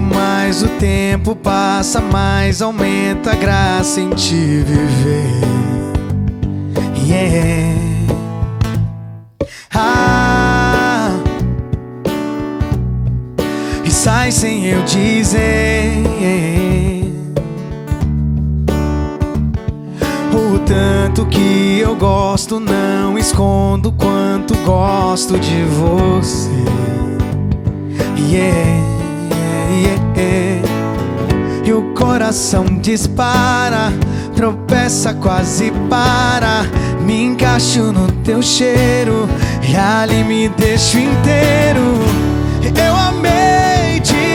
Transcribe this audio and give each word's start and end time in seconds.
mais 0.00 0.62
o 0.62 0.68
tempo 0.68 1.36
passa, 1.36 2.00
mais 2.00 2.62
aumenta 2.62 3.32
a 3.32 3.34
graça 3.34 4.00
em 4.00 4.10
te 4.10 4.34
viver. 4.34 5.40
Yeah. 7.06 7.80
Ah, 9.74 11.10
e 13.84 13.90
sai 13.90 14.30
sem 14.32 14.66
eu 14.66 14.82
dizer. 14.84 16.02
O 20.32 20.58
tanto 20.60 21.26
que 21.26 21.80
eu 21.80 21.96
gosto, 21.96 22.60
não 22.60 23.18
escondo 23.18 23.92
quanto 23.92 24.56
gosto 24.64 25.38
de 25.38 25.64
você. 25.64 26.50
Yeah, 28.30 28.99
coração 32.10 32.64
dispara, 32.64 33.92
tropeça, 34.34 35.14
quase 35.14 35.70
para. 35.88 36.64
Me 37.06 37.22
encaixo 37.22 37.92
no 37.92 38.10
teu 38.24 38.42
cheiro 38.42 39.28
e 39.62 39.76
ali 39.76 40.24
me 40.24 40.48
deixo 40.48 40.98
inteiro. 40.98 42.00
Eu 42.62 42.96
amei 42.96 44.00
te 44.00 44.29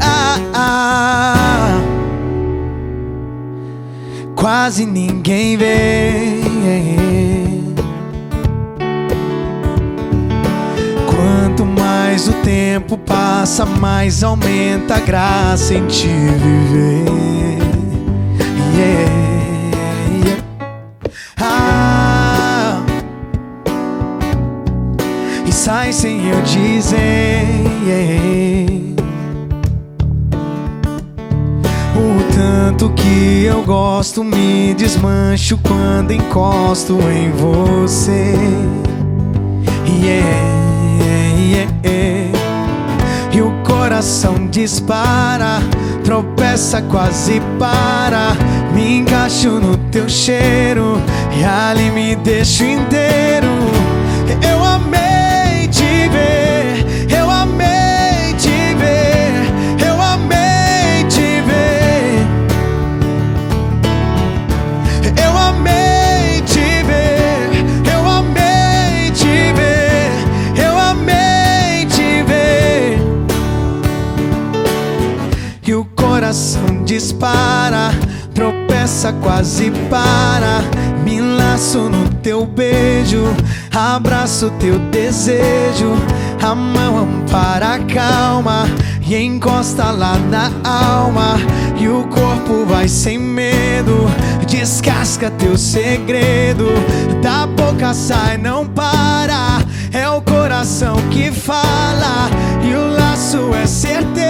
Ah, 0.00 0.38
ah, 0.54 1.80
quase 4.36 4.86
ninguém 4.86 5.56
vê. 5.56 6.40
Quanto 11.06 11.64
mais 11.66 12.28
o 12.28 12.32
tempo 12.34 12.96
passa, 12.98 13.66
mais 13.66 14.22
aumenta 14.22 14.96
a 14.96 15.00
graça 15.00 15.74
em 15.74 15.86
te 15.86 16.06
viver. 16.06 17.10
Yeah, 18.76 19.10
yeah. 20.24 20.42
Ah, 21.40 22.82
e 25.46 25.52
sai 25.52 25.92
sem 25.92 26.28
eu 26.28 26.40
dizer. 26.42 27.46
yeah. 27.86 28.59
O 32.80 32.88
tanto 32.88 32.94
que 32.94 33.44
eu 33.44 33.62
gosto, 33.62 34.24
me 34.24 34.72
desmancho 34.72 35.58
quando 35.58 36.12
encosto 36.12 36.98
em 37.12 37.30
você. 37.30 38.34
Yeah, 39.86 40.24
yeah, 40.98 41.72
yeah. 41.84 42.38
E 43.34 43.42
o 43.42 43.52
coração 43.64 44.46
dispara, 44.46 45.60
tropeça, 46.04 46.80
quase 46.80 47.42
para. 47.58 48.34
Me 48.74 49.00
encaixo 49.00 49.50
no 49.60 49.76
teu 49.90 50.08
cheiro 50.08 50.98
e 51.38 51.44
ali 51.44 51.90
me 51.90 52.16
deixo 52.16 52.64
inteiro. 52.64 53.48
Eu 54.42 54.64
amei 54.64 55.39
amei 65.50 66.40
te 66.42 66.82
ver, 66.84 67.50
eu 67.92 68.08
amei 68.08 69.10
te 69.12 69.52
ver, 69.52 70.12
eu 70.56 70.78
amei 70.78 71.86
te 71.86 72.22
ver. 72.22 72.98
E 75.66 75.74
o 75.74 75.84
coração 75.84 76.84
dispara, 76.84 77.90
tropeça, 78.34 79.12
quase 79.20 79.70
para. 79.90 80.62
Me 81.04 81.20
laço 81.20 81.88
no 81.88 82.08
teu 82.22 82.46
beijo, 82.46 83.34
abraço 83.74 84.50
teu 84.58 84.78
desejo. 84.90 85.94
A 86.42 86.54
mão 86.54 86.98
ampara 86.98 87.74
a 87.74 87.78
calma 87.80 88.66
e 89.10 89.24
encosta 89.24 89.90
lá 89.90 90.16
na 90.16 90.50
alma. 90.64 91.36
E 91.76 91.88
o 91.88 92.04
corpo 92.04 92.64
vai 92.66 92.86
sem 92.86 93.18
medo, 93.18 94.06
descasca 94.46 95.30
teu 95.32 95.58
segredo. 95.58 96.66
Da 97.20 97.46
boca 97.46 97.92
sai, 97.92 98.36
não 98.38 98.64
para. 98.66 99.58
É 99.92 100.08
o 100.08 100.22
coração 100.22 100.96
que 101.10 101.32
fala 101.32 102.30
e 102.62 102.72
o 102.74 102.92
laço 102.92 103.52
é 103.54 103.66
certeiro. 103.66 104.29